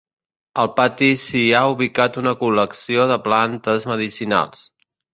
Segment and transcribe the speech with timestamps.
[0.63, 4.69] Al patí s'hi ha ubicat una col·lecció de plantes medicinals.